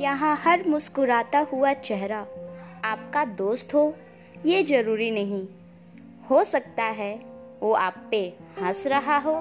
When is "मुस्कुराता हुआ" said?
0.68-1.72